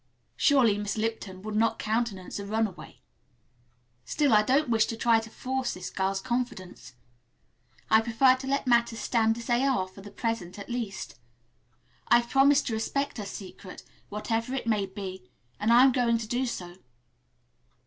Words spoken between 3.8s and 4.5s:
Still I